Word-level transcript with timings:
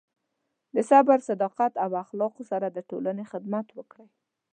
د 0.75 0.77
صبر، 0.89 1.17
صداقت، 1.29 1.73
او 1.83 1.89
اخلاقو 2.03 2.43
سره 2.51 2.67
د 2.69 2.77
ټولنې 2.89 3.23
خدمت 3.31 3.67
وکړئ. 3.77 4.09